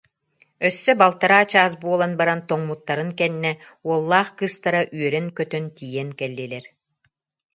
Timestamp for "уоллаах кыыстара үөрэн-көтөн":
3.87-5.65